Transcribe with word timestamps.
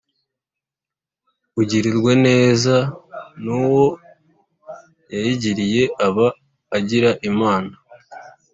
Ugirirwa 1.61 2.11
neza 2.25 2.75
n’uwo 3.43 3.85
yayigiriye 5.13 5.83
aba 6.07 6.27
agira 6.77 7.09
Imana. 7.29 7.73